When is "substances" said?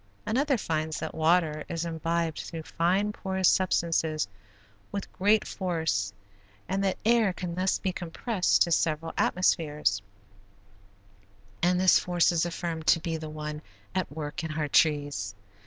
3.47-4.27